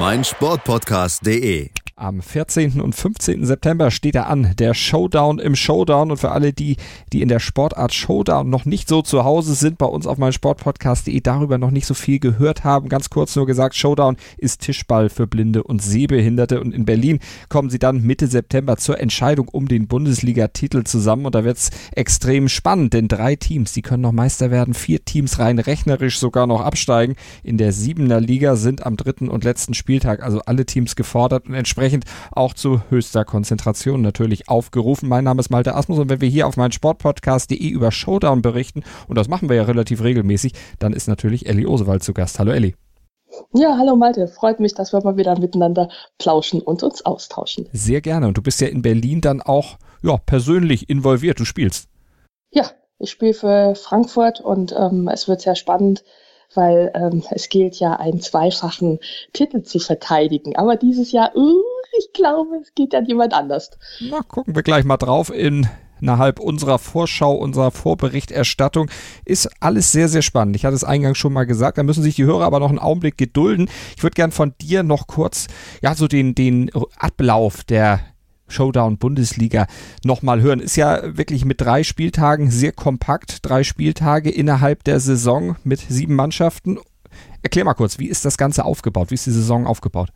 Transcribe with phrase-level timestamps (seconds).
[0.00, 1.79] meinsportpodcast.de.
[2.00, 2.80] Am 14.
[2.80, 3.44] und 15.
[3.44, 6.10] September steht er an, der Showdown im Showdown.
[6.10, 6.78] Und für alle die,
[7.12, 10.32] die in der Sportart Showdown noch nicht so zu Hause sind, bei uns auf meinem
[10.32, 15.10] Sportpodcast.de darüber noch nicht so viel gehört haben, ganz kurz nur gesagt, Showdown ist Tischball
[15.10, 16.62] für Blinde und Sehbehinderte.
[16.62, 17.18] Und in Berlin
[17.50, 21.26] kommen sie dann Mitte September zur Entscheidung um den Bundesliga-Titel zusammen.
[21.26, 25.04] Und da wird es extrem spannend, denn drei Teams, die können noch Meister werden, vier
[25.04, 27.16] Teams rein rechnerisch sogar noch absteigen.
[27.42, 31.52] In der Siebener Liga sind am dritten und letzten Spieltag also alle Teams gefordert und
[31.52, 35.08] entsprechend dementsprechend auch zu höchster Konzentration natürlich aufgerufen.
[35.08, 38.82] Mein Name ist Malte Asmus und wenn wir hier auf meinen Sportpodcast.de über Showdown berichten,
[39.08, 42.38] und das machen wir ja relativ regelmäßig, dann ist natürlich Elli Osewald zu Gast.
[42.38, 42.74] Hallo Elli.
[43.54, 44.28] Ja, hallo Malte.
[44.28, 47.68] Freut mich, dass wir mal wieder miteinander plauschen und uns austauschen.
[47.72, 48.26] Sehr gerne.
[48.26, 51.38] Und du bist ja in Berlin dann auch ja, persönlich involviert.
[51.38, 51.88] Du spielst.
[52.50, 56.02] Ja, ich spiele für Frankfurt und ähm, es wird sehr spannend,
[56.54, 58.98] weil ähm, es gilt ja, einen zweifachen
[59.32, 60.56] Titel zu verteidigen.
[60.56, 61.62] Aber dieses Jahr, uh,
[61.98, 63.70] ich glaube, es geht an jemand anders.
[64.00, 65.68] Na, gucken wir gleich mal drauf in
[66.00, 68.90] innerhalb unserer Vorschau, unserer Vorberichterstattung
[69.24, 70.56] ist alles sehr, sehr spannend.
[70.56, 72.78] Ich hatte es eingangs schon mal gesagt, da müssen sich die Hörer aber noch einen
[72.78, 73.68] Augenblick gedulden.
[73.96, 75.46] Ich würde gern von dir noch kurz,
[75.82, 78.00] ja, so den, den Ablauf der
[78.50, 79.66] Showdown Bundesliga
[80.04, 80.60] nochmal hören.
[80.60, 83.38] Ist ja wirklich mit drei Spieltagen sehr kompakt.
[83.42, 86.78] Drei Spieltage innerhalb der Saison mit sieben Mannschaften.
[87.42, 89.10] Erklär mal kurz, wie ist das Ganze aufgebaut?
[89.10, 90.10] Wie ist die Saison aufgebaut?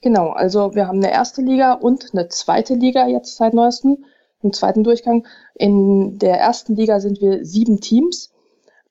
[0.00, 4.04] Genau, also wir haben eine erste Liga und eine zweite Liga jetzt seit neuestem,
[4.42, 5.26] im zweiten Durchgang.
[5.54, 8.32] In der ersten Liga sind wir sieben Teams.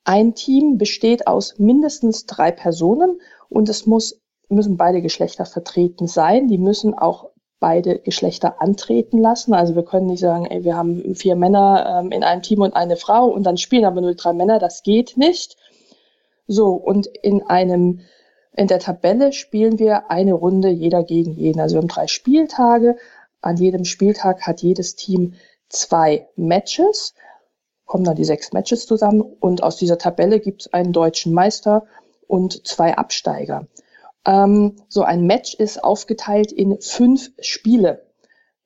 [0.03, 6.47] Ein Team besteht aus mindestens drei Personen und es muss, müssen beide Geschlechter vertreten sein.
[6.47, 9.53] Die müssen auch beide Geschlechter antreten lassen.
[9.53, 12.75] Also wir können nicht sagen, ey, wir haben vier Männer ähm, in einem Team und
[12.75, 14.59] eine Frau und dann spielen aber nur drei Männer.
[14.59, 15.57] Das geht nicht.
[16.47, 18.01] So, und in einem,
[18.55, 21.59] in der Tabelle spielen wir eine Runde jeder gegen jeden.
[21.59, 22.95] Also wir haben drei Spieltage.
[23.41, 25.33] An jedem Spieltag hat jedes Team
[25.69, 27.13] zwei Matches,
[27.85, 31.85] kommen dann die sechs Matches zusammen und aus dieser Tabelle gibt es einen deutschen Meister
[32.27, 33.67] und zwei Absteiger.
[34.27, 38.05] Ähm, so ein Match ist aufgeteilt in fünf Spiele.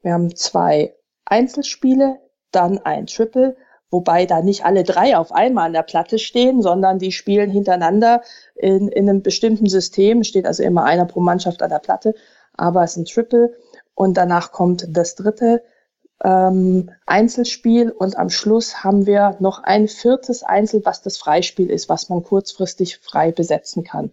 [0.01, 2.19] Wir haben zwei Einzelspiele,
[2.51, 3.55] dann ein Triple,
[3.91, 8.21] wobei da nicht alle drei auf einmal an der Platte stehen, sondern die spielen hintereinander
[8.55, 12.15] in, in einem bestimmten System, steht also immer einer pro Mannschaft an der Platte,
[12.53, 13.53] aber es ist ein Triple
[13.93, 15.61] und danach kommt das dritte
[16.23, 21.89] ähm, Einzelspiel und am Schluss haben wir noch ein viertes Einzel, was das Freispiel ist,
[21.89, 24.11] was man kurzfristig frei besetzen kann.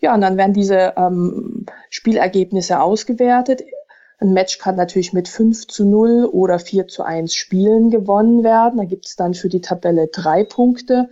[0.00, 3.62] Ja, und dann werden diese ähm, Spielergebnisse ausgewertet.
[4.20, 8.78] Ein Match kann natürlich mit 5 zu 0 oder 4 zu 1 Spielen gewonnen werden.
[8.78, 11.08] Da gibt es dann für die Tabelle drei Punkte.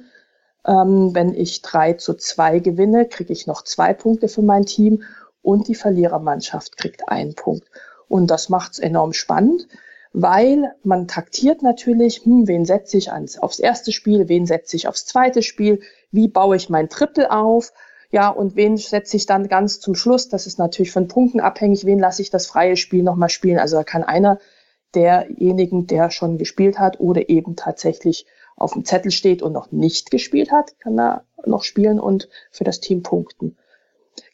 [0.66, 5.02] Ähm, wenn ich 3 zu 2 gewinne, kriege ich noch zwei Punkte für mein Team
[5.42, 7.68] und die Verlierermannschaft kriegt einen Punkt.
[8.08, 9.68] Und das macht es enorm spannend,
[10.12, 14.88] weil man taktiert natürlich, hm, wen setze ich ans, aufs erste Spiel, wen setze ich
[14.88, 15.80] aufs zweite Spiel,
[16.10, 17.72] wie baue ich mein Triple auf,
[18.10, 20.28] ja, und wen setze ich dann ganz zum Schluss?
[20.28, 21.84] Das ist natürlich von Punkten abhängig.
[21.84, 23.58] Wen lasse ich das freie Spiel nochmal spielen?
[23.58, 24.38] Also da kann einer
[24.94, 30.10] derjenigen, der schon gespielt hat oder eben tatsächlich auf dem Zettel steht und noch nicht
[30.10, 33.56] gespielt hat, kann er noch spielen und für das Team punkten.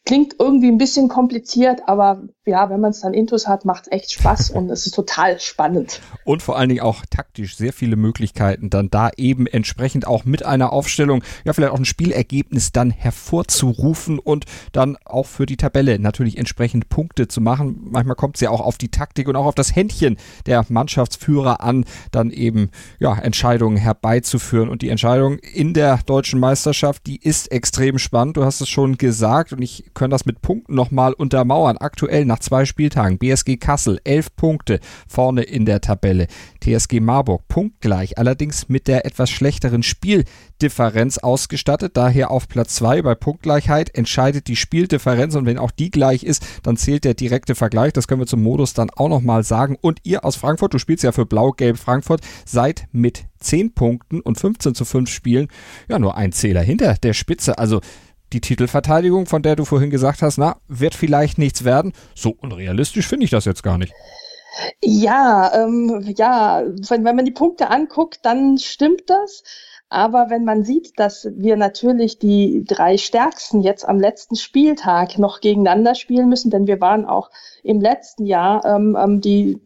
[0.05, 3.91] Klingt irgendwie ein bisschen kompliziert, aber ja, wenn man es dann intus hat, macht es
[3.93, 6.01] echt Spaß und es ist total spannend.
[6.25, 10.45] Und vor allen Dingen auch taktisch sehr viele Möglichkeiten, dann da eben entsprechend auch mit
[10.45, 14.43] einer Aufstellung, ja, vielleicht auch ein Spielergebnis dann hervorzurufen und
[14.73, 17.87] dann auch für die Tabelle natürlich entsprechend Punkte zu machen.
[17.89, 21.61] Manchmal kommt es ja auch auf die Taktik und auch auf das Händchen der Mannschaftsführer
[21.61, 24.67] an, dann eben, ja, Entscheidungen herbeizuführen.
[24.67, 28.35] Und die Entscheidung in der deutschen Meisterschaft, die ist extrem spannend.
[28.35, 31.77] Du hast es schon gesagt und ich können das mit Punkten nochmal untermauern.
[31.77, 36.27] Aktuell nach zwei Spieltagen BSG Kassel elf Punkte vorne in der Tabelle.
[36.61, 41.97] TSG Marburg punktgleich, allerdings mit der etwas schlechteren Spieldifferenz ausgestattet.
[41.97, 46.45] Daher auf Platz zwei bei Punktgleichheit entscheidet die Spieldifferenz und wenn auch die gleich ist,
[46.63, 47.93] dann zählt der direkte Vergleich.
[47.93, 49.77] Das können wir zum Modus dann auch nochmal sagen.
[49.79, 54.39] Und ihr aus Frankfurt, du spielst ja für Blau-Gelb Frankfurt, seid mit 10 Punkten und
[54.39, 55.47] 15 zu 5 Spielen
[55.87, 57.57] ja nur ein Zähler hinter der Spitze.
[57.57, 57.81] Also
[58.33, 61.93] die Titelverteidigung, von der du vorhin gesagt hast, na, wird vielleicht nichts werden.
[62.15, 63.93] So unrealistisch finde ich das jetzt gar nicht.
[64.83, 69.43] Ja, ähm, ja, wenn, wenn man die Punkte anguckt, dann stimmt das.
[69.89, 75.39] Aber wenn man sieht, dass wir natürlich die drei Stärksten jetzt am letzten Spieltag noch
[75.39, 77.29] gegeneinander spielen müssen, denn wir waren auch
[77.61, 79.59] im letzten Jahr ähm, ähm die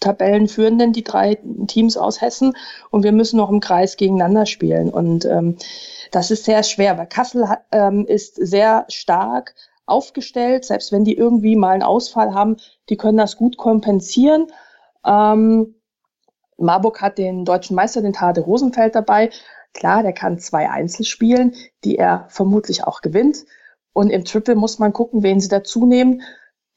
[0.00, 2.54] Tabellenführenden, die drei Teams aus Hessen,
[2.90, 4.90] und wir müssen noch im Kreis gegeneinander spielen.
[4.90, 5.56] Und ähm,
[6.10, 9.54] das ist sehr schwer, weil Kassel ähm, ist sehr stark
[9.86, 12.56] aufgestellt, selbst wenn die irgendwie mal einen Ausfall haben,
[12.88, 14.46] die können das gut kompensieren.
[15.04, 15.74] Ähm,
[16.58, 19.30] Marburg hat den deutschen Meister, den Tade Rosenfeld dabei.
[19.74, 23.44] Klar, der kann zwei Einzel spielen, die er vermutlich auch gewinnt.
[23.92, 26.22] Und im Triple muss man gucken, wen sie dazu nehmen.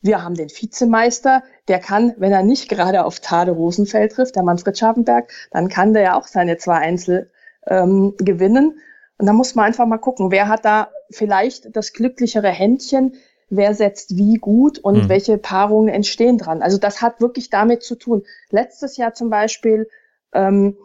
[0.01, 4.44] Wir haben den Vizemeister, der kann, wenn er nicht gerade auf Tade Rosenfeld trifft, der
[4.44, 7.31] Manfred Scharpenberg, dann kann der ja auch seine zwei Einzel
[7.68, 8.80] ähm, gewinnen.
[9.21, 13.13] Und da muss man einfach mal gucken, wer hat da vielleicht das glücklichere Händchen,
[13.51, 15.09] wer setzt wie gut und mhm.
[15.09, 16.63] welche Paarungen entstehen dran.
[16.63, 18.23] Also das hat wirklich damit zu tun.
[18.50, 19.88] Letztes Jahr zum Beispiel,
[20.33, 20.75] ähm,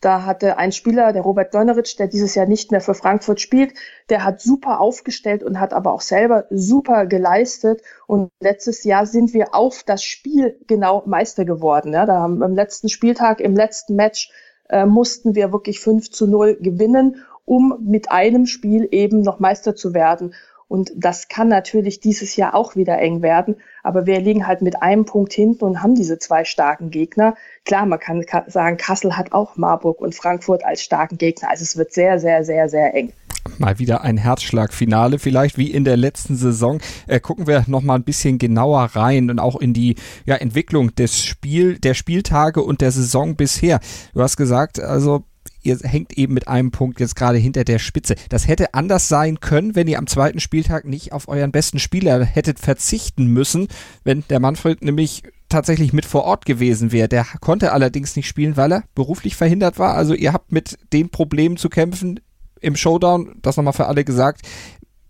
[0.00, 3.74] da hatte ein Spieler, der Robert Dönneritsch, der dieses Jahr nicht mehr für Frankfurt spielt,
[4.10, 7.82] der hat super aufgestellt und hat aber auch selber super geleistet.
[8.08, 11.92] Und letztes Jahr sind wir auf das Spiel genau Meister geworden.
[11.92, 14.32] Ja, da haben am letzten Spieltag, im letzten Match
[14.68, 19.74] äh, mussten wir wirklich 5 zu 0 gewinnen, um mit einem Spiel eben noch Meister
[19.74, 20.34] zu werden.
[20.72, 23.56] Und das kann natürlich dieses Jahr auch wieder eng werden.
[23.82, 27.34] Aber wir liegen halt mit einem Punkt hinten und haben diese zwei starken Gegner.
[27.66, 31.50] Klar, man kann sagen, Kassel hat auch Marburg und Frankfurt als starken Gegner.
[31.50, 33.12] Also es wird sehr, sehr, sehr, sehr eng
[33.58, 36.80] mal wieder ein Herzschlagfinale, vielleicht wie in der letzten Saison.
[37.06, 40.94] Äh, gucken wir noch mal ein bisschen genauer rein und auch in die ja, Entwicklung
[40.94, 43.80] des Spiel, der Spieltage und der Saison bisher.
[44.14, 45.24] Du hast gesagt, also
[45.62, 48.14] ihr hängt eben mit einem Punkt jetzt gerade hinter der Spitze.
[48.28, 52.24] Das hätte anders sein können, wenn ihr am zweiten Spieltag nicht auf euren besten Spieler
[52.24, 53.68] hättet verzichten müssen,
[54.04, 57.08] wenn der Manfred nämlich tatsächlich mit vor Ort gewesen wäre.
[57.08, 59.94] Der konnte allerdings nicht spielen, weil er beruflich verhindert war.
[59.94, 62.20] Also ihr habt mit den Problemen zu kämpfen
[62.60, 64.46] im Showdown, das nochmal für alle gesagt,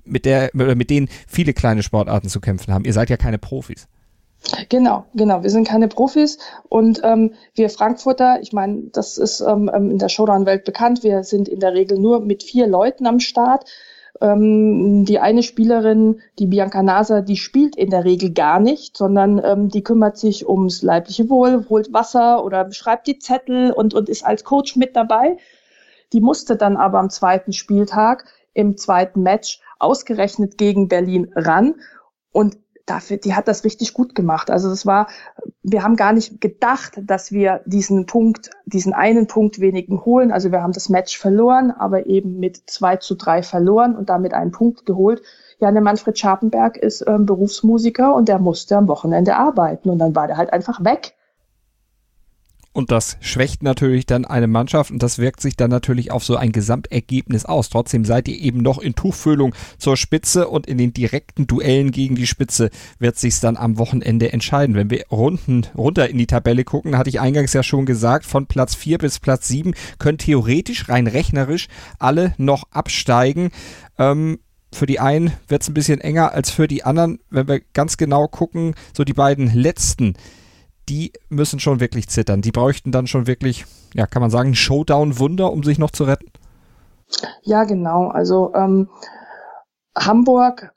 [0.05, 2.85] mit der, mit denen viele kleine Sportarten zu kämpfen haben.
[2.85, 3.87] Ihr seid ja keine Profis.
[4.69, 5.43] Genau, genau.
[5.43, 9.99] Wir sind keine Profis und ähm, wir Frankfurter, ich meine, das ist ähm, ähm, in
[9.99, 11.03] der Showdown-Welt bekannt.
[11.03, 13.65] Wir sind in der Regel nur mit vier Leuten am Start.
[14.21, 19.41] Ähm, die eine Spielerin, die Bianca Nasa, die spielt in der Regel gar nicht, sondern
[19.45, 24.09] ähm, die kümmert sich ums leibliche Wohl, holt Wasser oder schreibt die Zettel und, und
[24.09, 25.39] ist als Coach mit dabei.
[26.13, 31.77] Die musste dann aber am zweiten Spieltag im zweiten Match ausgerechnet gegen Berlin ran.
[32.33, 34.51] Und dafür, die hat das richtig gut gemacht.
[34.51, 35.09] Also das war,
[35.63, 40.33] wir haben gar nicht gedacht, dass wir diesen Punkt, diesen einen Punkt wenigen holen.
[40.33, 44.35] Also wir haben das Match verloren, aber eben mit zwei zu drei verloren und damit
[44.35, 45.23] einen Punkt geholt.
[45.59, 50.15] Ja, der Manfred Scharpenberg ist ähm, Berufsmusiker und der musste am Wochenende arbeiten und dann
[50.17, 51.15] war der halt einfach weg.
[52.73, 56.37] Und das schwächt natürlich dann eine Mannschaft und das wirkt sich dann natürlich auf so
[56.37, 57.69] ein Gesamtergebnis aus.
[57.69, 62.15] Trotzdem seid ihr eben noch in Tuchfühlung zur Spitze und in den direkten Duellen gegen
[62.15, 64.75] die Spitze wird sich's dann am Wochenende entscheiden.
[64.75, 68.47] Wenn wir runden, runter in die Tabelle gucken, hatte ich eingangs ja schon gesagt, von
[68.47, 71.69] Platz 4 bis Platz 7 können theoretisch, rein rechnerisch,
[71.99, 73.51] alle noch absteigen.
[73.99, 74.39] Ähm,
[74.73, 77.19] für die einen wird's ein bisschen enger als für die anderen.
[77.29, 80.15] Wenn wir ganz genau gucken, so die beiden letzten,
[80.89, 82.43] die müssen schon wirklich zittern.
[82.43, 86.31] Die bräuchten dann schon wirklich, ja, kann man sagen, Showdown-Wunder, um sich noch zu retten?
[87.43, 88.09] Ja, genau.
[88.09, 88.89] Also ähm,
[89.97, 90.73] Hamburg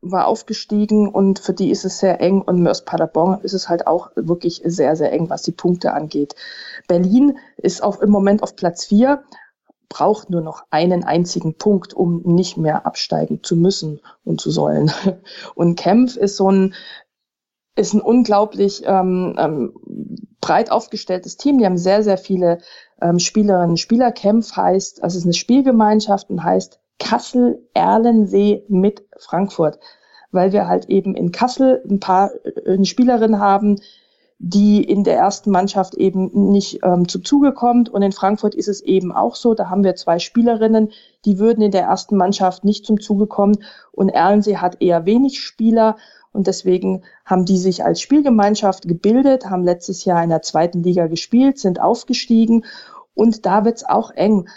[0.00, 3.86] war aufgestiegen und für die ist es sehr eng und Mörs Paderborn ist es halt
[3.86, 6.34] auch wirklich sehr, sehr eng, was die Punkte angeht.
[6.88, 9.24] Berlin ist auch im Moment auf Platz vier,
[9.88, 14.90] braucht nur noch einen einzigen Punkt, um nicht mehr absteigen zu müssen und zu sollen.
[15.54, 16.74] Und Kempf ist so ein
[17.76, 19.72] ist ein unglaublich ähm, ähm,
[20.40, 21.58] breit aufgestelltes Team.
[21.58, 22.58] Die haben sehr, sehr viele
[23.00, 24.12] ähm, Spielerinnen und Spieler.
[24.12, 29.78] Kempf heißt, also es ist eine Spielgemeinschaft und heißt Kassel Erlensee mit Frankfurt,
[30.30, 33.80] weil wir halt eben in Kassel ein paar äh, Spielerinnen haben,
[34.38, 37.88] die in der ersten Mannschaft eben nicht ähm, zum Zuge kommt.
[37.88, 39.54] Und in Frankfurt ist es eben auch so.
[39.54, 40.92] Da haben wir zwei Spielerinnen,
[41.24, 43.64] die würden in der ersten Mannschaft nicht zum Zuge kommen.
[43.90, 45.96] Und Erlensee hat eher wenig Spieler.
[46.34, 51.06] Und deswegen haben die sich als Spielgemeinschaft gebildet, haben letztes Jahr in der zweiten Liga
[51.06, 52.64] gespielt, sind aufgestiegen.
[53.14, 54.48] Und da wird's auch eng.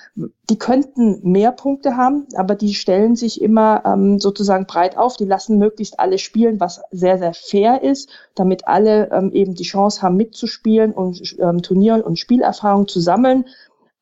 [0.50, 5.18] Die könnten mehr Punkte haben, aber die stellen sich immer ähm, sozusagen breit auf.
[5.18, 9.64] Die lassen möglichst alle spielen, was sehr, sehr fair ist, damit alle ähm, eben die
[9.64, 13.46] Chance haben, mitzuspielen und ähm, Turnier- und Spielerfahrung zu sammeln.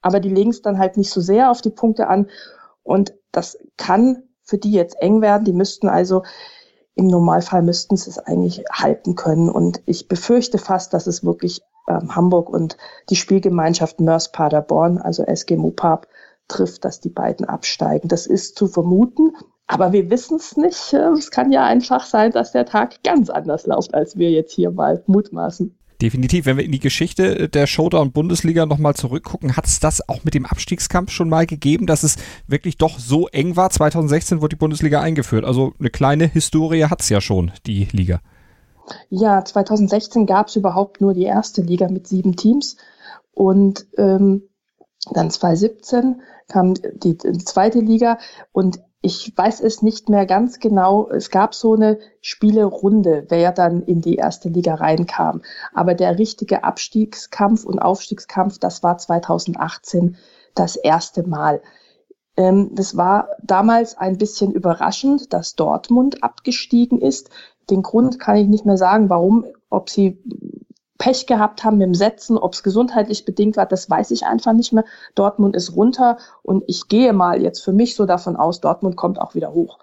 [0.02, 2.30] Aber die legen es dann halt nicht so sehr auf die Punkte an.
[2.84, 5.44] Und das kann für die jetzt eng werden.
[5.44, 6.24] Die müssten also
[6.96, 9.50] im Normalfall müssten sie es eigentlich halten können.
[9.50, 12.78] Und ich befürchte fast, dass es wirklich ähm, Hamburg und
[13.10, 16.08] die Spielgemeinschaft Mörs Paderborn, also SG Mopap,
[16.48, 18.08] trifft, dass die beiden absteigen.
[18.08, 19.34] Das ist zu vermuten,
[19.68, 20.94] aber wir wissen es nicht.
[20.94, 24.72] Es kann ja einfach sein, dass der Tag ganz anders läuft, als wir jetzt hier
[24.72, 25.78] mal mutmaßen.
[26.02, 30.34] Definitiv, wenn wir in die Geschichte der Showdown-Bundesliga nochmal zurückgucken, hat es das auch mit
[30.34, 33.70] dem Abstiegskampf schon mal gegeben, dass es wirklich doch so eng war.
[33.70, 35.46] 2016 wurde die Bundesliga eingeführt.
[35.46, 38.20] Also eine kleine Historie hat es ja schon, die Liga.
[39.10, 42.76] Ja, 2016 gab es überhaupt nur die erste Liga mit sieben Teams.
[43.34, 44.44] Und ähm,
[45.12, 48.20] dann 2017 kam die, die zweite Liga
[48.52, 51.08] und ich weiß es nicht mehr ganz genau.
[51.12, 55.44] Es gab so eine Spielerunde, wer dann in die erste Liga reinkam.
[55.76, 60.18] Aber der richtige Abstiegskampf und Aufstiegskampf, das war 2018
[60.56, 61.62] das erste Mal.
[62.36, 67.30] Ähm, das war damals ein bisschen überraschend, dass Dortmund abgestiegen ist.
[67.70, 70.20] Den Grund kann ich nicht mehr sagen, warum, ob sie
[70.98, 74.54] Pech gehabt haben mit dem Setzen, ob es gesundheitlich bedingt war, das weiß ich einfach
[74.54, 74.86] nicht mehr.
[75.14, 79.20] Dortmund ist runter und ich gehe mal jetzt für mich so davon aus, Dortmund kommt
[79.20, 79.80] auch wieder hoch.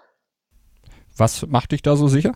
[1.15, 2.33] Was macht dich da so sicher?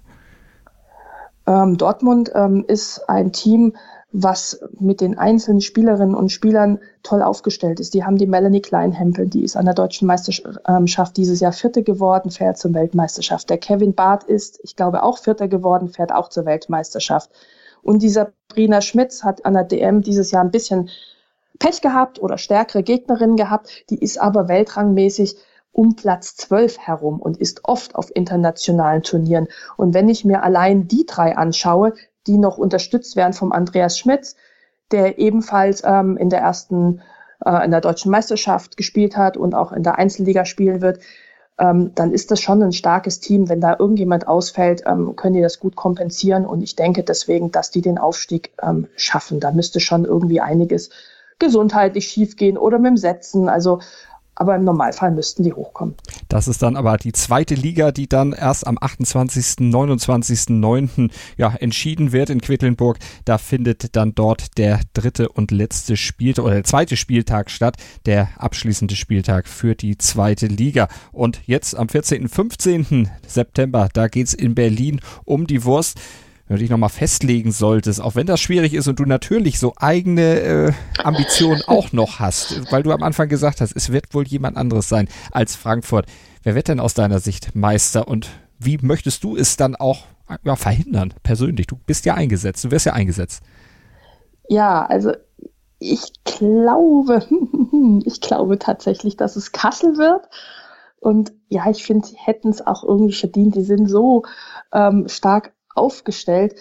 [1.47, 3.73] Ähm, Dortmund ähm, ist ein Team,
[4.11, 7.93] was mit den einzelnen Spielerinnen und Spielern toll aufgestellt ist.
[7.93, 12.31] Die haben die Melanie Kleinhempel, die ist an der deutschen Meisterschaft dieses Jahr Vierte geworden,
[12.31, 13.49] fährt zur Weltmeisterschaft.
[13.49, 17.31] Der Kevin Barth ist, ich glaube, auch Vierter geworden, fährt auch zur Weltmeisterschaft.
[17.87, 20.89] Und dieser Brina Schmitz hat an der DM dieses Jahr ein bisschen
[21.57, 23.89] Pech gehabt oder stärkere Gegnerinnen gehabt.
[23.89, 25.37] Die ist aber weltrangmäßig
[25.71, 29.47] um Platz 12 herum und ist oft auf internationalen Turnieren.
[29.77, 31.93] Und wenn ich mir allein die drei anschaue,
[32.27, 34.35] die noch unterstützt werden vom Andreas Schmitz,
[34.91, 37.01] der ebenfalls ähm, in der ersten,
[37.45, 40.99] äh, in der deutschen Meisterschaft gespielt hat und auch in der Einzelliga spielen wird,
[41.59, 43.49] ähm, dann ist das schon ein starkes Team.
[43.49, 46.45] Wenn da irgendjemand ausfällt, ähm, können die das gut kompensieren.
[46.45, 49.39] Und ich denke deswegen, dass die den Aufstieg ähm, schaffen.
[49.39, 50.89] Da müsste schon irgendwie einiges
[51.39, 53.49] gesundheitlich schiefgehen oder mit dem Setzen.
[53.49, 53.79] Also
[54.39, 55.95] aber im Normalfall müssten die hochkommen.
[56.29, 62.11] Das ist dann aber die zweite Liga, die dann erst am 28., 29., ja, entschieden
[62.11, 62.97] wird in Quedlinburg.
[63.25, 68.29] Da findet dann dort der dritte und letzte Spieltag oder der zweite Spieltag statt, der
[68.37, 70.87] abschließende Spieltag für die zweite Liga.
[71.11, 73.09] Und jetzt am 14., 15.
[73.25, 75.99] September, da geht's in Berlin um die Wurst
[76.47, 79.73] wenn du dich nochmal festlegen solltest, auch wenn das schwierig ist und du natürlich so
[79.77, 80.71] eigene äh,
[81.03, 84.87] Ambitionen auch noch hast, weil du am Anfang gesagt hast, es wird wohl jemand anderes
[84.87, 86.05] sein als Frankfurt.
[86.43, 90.05] Wer wird denn aus deiner Sicht Meister und wie möchtest du es dann auch
[90.43, 91.67] ja, verhindern, persönlich?
[91.67, 93.43] Du bist ja eingesetzt, du wirst ja eingesetzt.
[94.47, 95.11] Ja, also
[95.79, 97.25] ich glaube,
[98.05, 100.27] ich glaube tatsächlich, dass es Kassel wird.
[100.99, 103.55] Und ja, ich finde, sie hätten es auch irgendwie verdient.
[103.55, 104.23] Die sind so
[104.73, 106.55] ähm, stark aufgestellt.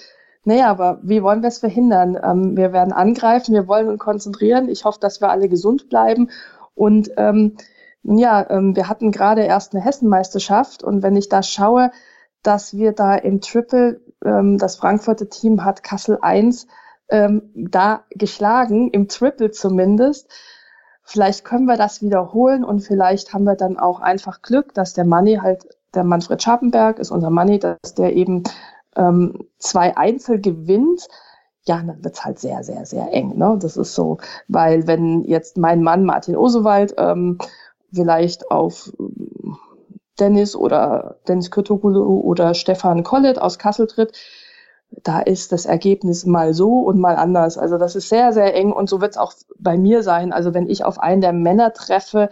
[0.44, 2.16] Naja, aber wie wollen wir es verhindern?
[2.22, 4.68] Ähm, wir werden angreifen, wir wollen uns konzentrieren.
[4.68, 6.30] Ich hoffe, dass wir alle gesund bleiben.
[6.74, 7.56] Und ähm,
[8.04, 11.90] ja, ähm, wir hatten gerade erst eine Hessenmeisterschaft und wenn ich da schaue,
[12.42, 16.68] dass wir da im Triple, ähm, das Frankfurter Team hat Kassel 1
[17.08, 20.30] ähm, da geschlagen, im Triple zumindest.
[21.02, 25.04] Vielleicht können wir das wiederholen und vielleicht haben wir dann auch einfach Glück, dass der
[25.04, 28.44] Manni halt, der Manfred Scharpenberg ist unser Manni, dass der eben
[28.96, 31.08] ähm, zwei Einzel gewinnt,
[31.64, 33.36] ja, dann wird's halt sehr, sehr, sehr eng.
[33.36, 33.58] Ne?
[33.60, 37.38] Das ist so, weil wenn jetzt mein Mann Martin Osewald ähm,
[37.92, 39.56] vielleicht auf ähm,
[40.18, 44.12] Dennis oder Dennis Kürtogulu oder Stefan Kollet aus Kassel tritt,
[45.02, 47.58] da ist das Ergebnis mal so und mal anders.
[47.58, 50.32] Also das ist sehr, sehr eng und so wird's auch bei mir sein.
[50.32, 52.30] Also wenn ich auf einen der Männer treffe,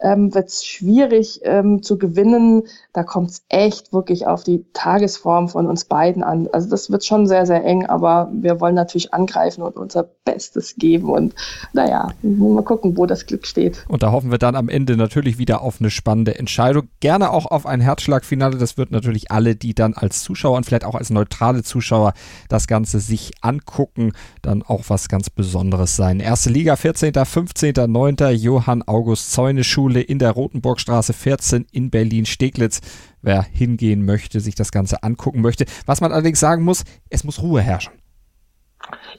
[0.00, 2.64] ähm, wird es schwierig ähm, zu gewinnen.
[2.92, 6.48] Da kommt es echt wirklich auf die Tagesform von uns beiden an.
[6.52, 10.74] Also das wird schon sehr, sehr eng, aber wir wollen natürlich angreifen und unser Bestes
[10.76, 11.10] geben.
[11.10, 11.34] Und
[11.72, 13.84] naja, mal gucken, wo das Glück steht.
[13.88, 16.88] Und da hoffen wir dann am Ende natürlich wieder auf eine spannende Entscheidung.
[17.00, 18.58] Gerne auch auf ein Herzschlagfinale.
[18.58, 22.12] Das wird natürlich alle, die dann als Zuschauer und vielleicht auch als neutrale Zuschauer
[22.48, 26.20] das Ganze sich angucken, dann auch was ganz Besonderes sein.
[26.20, 28.16] Erste Liga, 14., 15., 9.
[28.34, 32.80] Johann August Zäune Schule in der Rotenburgstraße 14 in Berlin-Steglitz.
[33.22, 35.64] Wer hingehen möchte, sich das Ganze angucken möchte.
[35.86, 37.92] Was man allerdings sagen muss, es muss Ruhe herrschen.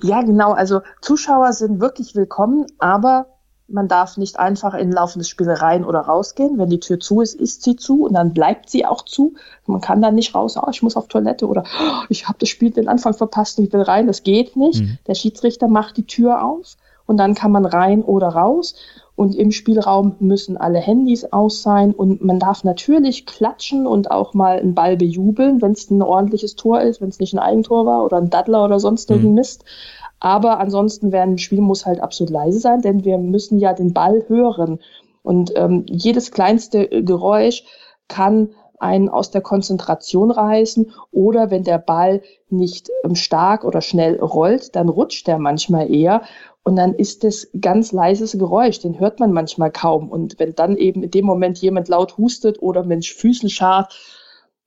[0.01, 0.51] Ja, genau.
[0.53, 3.27] Also Zuschauer sind wirklich willkommen, aber
[3.67, 6.57] man darf nicht einfach in laufendes Spiel rein oder rausgehen.
[6.57, 9.33] Wenn die Tür zu ist, ist sie zu und dann bleibt sie auch zu.
[9.65, 12.49] Man kann dann nicht raus, oh, ich muss auf Toilette oder oh, ich habe das
[12.49, 14.07] Spiel den Anfang verpasst und ich will rein.
[14.07, 14.81] Das geht nicht.
[14.81, 14.97] Mhm.
[15.07, 18.75] Der Schiedsrichter macht die Tür auf und dann kann man rein oder raus.
[19.15, 24.33] Und im Spielraum müssen alle Handys aus sein und man darf natürlich klatschen und auch
[24.33, 27.85] mal einen Ball bejubeln, wenn es ein ordentliches Tor ist, wenn es nicht ein Eigentor
[27.85, 29.35] war oder ein Daddler oder sonst irgendein mhm.
[29.35, 29.63] Mist.
[30.19, 34.25] Aber ansonsten werden Spiel muss halt absolut leise sein, denn wir müssen ja den Ball
[34.27, 34.79] hören.
[35.23, 37.63] Und ähm, jedes kleinste Geräusch
[38.07, 44.19] kann einen aus der Konzentration reißen oder wenn der Ball nicht ähm, stark oder schnell
[44.19, 46.21] rollt, dann rutscht er manchmal eher
[46.65, 50.09] und dann ist es ganz leises Geräusch, den hört man manchmal kaum.
[50.09, 53.95] Und wenn dann eben in dem Moment jemand laut hustet oder Mensch Füßen scharrt,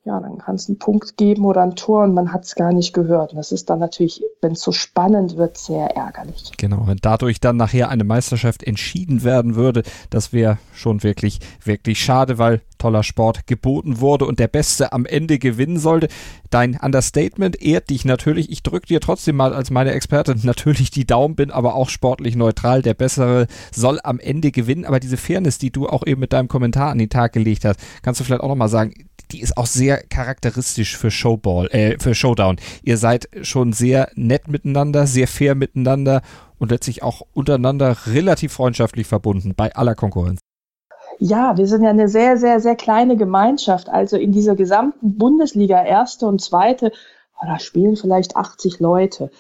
[0.09, 2.73] ja, dann kann es einen Punkt geben oder ein Tor und man hat es gar
[2.73, 3.33] nicht gehört.
[3.33, 6.53] Und das ist dann natürlich, wenn es so spannend wird, sehr ärgerlich.
[6.57, 12.03] Genau, wenn dadurch dann nachher eine Meisterschaft entschieden werden würde, das wäre schon wirklich, wirklich
[12.03, 16.09] schade, weil toller Sport geboten wurde und der Beste am Ende gewinnen sollte.
[16.49, 18.51] Dein Understatement ehrt dich natürlich.
[18.51, 22.35] Ich drücke dir trotzdem mal als meine Expertin natürlich die Daumen, bin aber auch sportlich
[22.35, 22.81] neutral.
[22.81, 24.87] Der Bessere soll am Ende gewinnen.
[24.87, 27.79] Aber diese Fairness, die du auch eben mit deinem Kommentar an den Tag gelegt hast,
[28.01, 32.15] kannst du vielleicht auch nochmal sagen, die ist auch sehr charakteristisch für Showball, äh, für
[32.15, 32.57] Showdown.
[32.83, 36.23] Ihr seid schon sehr nett miteinander, sehr fair miteinander
[36.59, 40.41] und letztlich auch untereinander relativ freundschaftlich verbunden bei aller Konkurrenz.
[41.19, 43.89] Ja, wir sind ja eine sehr, sehr, sehr kleine Gemeinschaft.
[43.89, 46.93] Also in dieser gesamten Bundesliga, erste und zweite,
[47.41, 49.31] oh, da spielen vielleicht 80 Leute.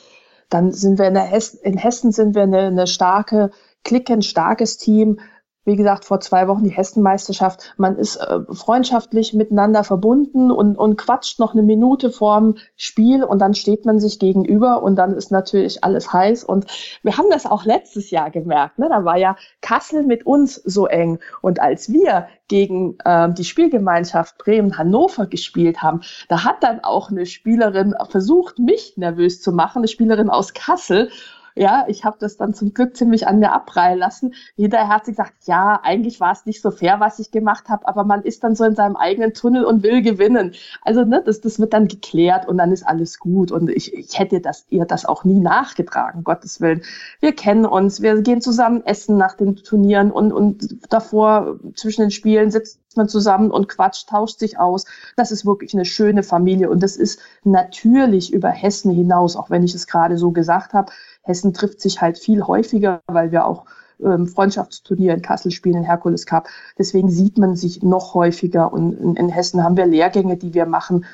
[0.50, 3.50] Dann sind wir in, Hessen, in Hessen sind wir eine, eine starke
[3.90, 5.20] ein starkes Team
[5.68, 7.74] wie gesagt, vor zwei Wochen die Hessenmeisterschaft.
[7.76, 13.38] Man ist äh, freundschaftlich miteinander verbunden und, und quatscht noch eine Minute vorm Spiel und
[13.38, 16.42] dann steht man sich gegenüber und dann ist natürlich alles heiß.
[16.42, 16.66] Und
[17.02, 18.78] wir haben das auch letztes Jahr gemerkt.
[18.78, 18.88] Ne?
[18.88, 21.18] Da war ja Kassel mit uns so eng.
[21.42, 27.26] Und als wir gegen äh, die Spielgemeinschaft Bremen-Hannover gespielt haben, da hat dann auch eine
[27.26, 31.10] Spielerin versucht, mich nervös zu machen, eine Spielerin aus Kassel.
[31.58, 34.34] Ja, ich habe das dann zum Glück ziemlich an mir abprallen lassen.
[34.54, 37.88] Jeder hat sich gesagt, ja, eigentlich war es nicht so fair, was ich gemacht habe,
[37.88, 40.54] aber man ist dann so in seinem eigenen Tunnel und will gewinnen.
[40.82, 43.50] Also ne, das, das wird dann geklärt und dann ist alles gut.
[43.50, 46.82] Und ich, ich hätte das, ihr das auch nie nachgetragen, Gottes Willen.
[47.18, 52.12] Wir kennen uns, wir gehen zusammen essen nach den Turnieren und, und davor zwischen den
[52.12, 54.84] Spielen sitzt man zusammen und quatscht, tauscht sich aus.
[55.16, 59.62] Das ist wirklich eine schöne Familie und das ist natürlich über Hessen hinaus, auch wenn
[59.62, 60.92] ich es gerade so gesagt habe.
[61.22, 63.64] Hessen trifft sich halt viel häufiger, weil wir auch
[64.02, 66.48] ähm, Freundschaftsturnier in Kassel spielen, Herkules Cup.
[66.78, 70.66] Deswegen sieht man sich noch häufiger und in, in Hessen haben wir Lehrgänge, die wir
[70.66, 71.04] machen.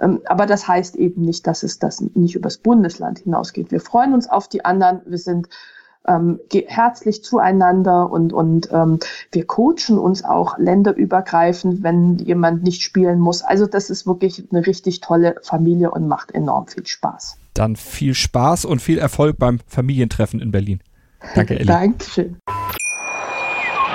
[0.00, 3.70] Ähm, aber das heißt eben nicht, dass es das nicht übers Bundesland hinausgeht.
[3.70, 5.02] Wir freuen uns auf die anderen.
[5.06, 5.48] Wir sind
[6.06, 8.98] ähm, herzlich zueinander und, und ähm,
[9.30, 13.42] wir coachen uns auch länderübergreifend, wenn jemand nicht spielen muss.
[13.42, 17.36] Also das ist wirklich eine richtig tolle Familie und macht enorm viel Spaß.
[17.54, 20.80] Dann viel Spaß und viel Erfolg beim Familientreffen in Berlin.
[21.34, 21.66] Danke, Elli.
[21.66, 22.38] Dankeschön.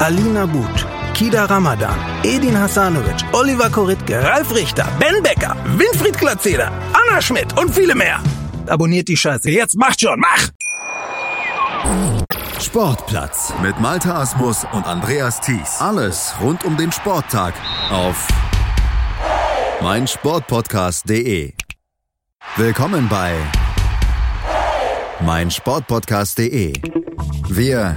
[0.00, 7.20] Alina But, Kida Ramadan, Edin Hasanovic, Oliver Koritke, Ralf Richter, Ben Becker, Winfried Glatzeder, Anna
[7.20, 8.22] Schmidt und viele mehr.
[8.68, 9.50] Abonniert die Scheiße.
[9.50, 10.48] Jetzt macht schon, mach!
[12.60, 15.80] Sportplatz mit Malta Asmus und Andreas Thies.
[15.80, 17.54] Alles rund um den Sporttag
[17.90, 18.28] auf
[19.82, 21.54] meinsportpodcast.de.
[22.56, 23.34] Willkommen bei
[25.22, 26.74] meinsportpodcast.de.
[27.48, 27.96] Wir